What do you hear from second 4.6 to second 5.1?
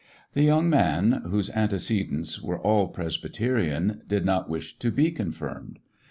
to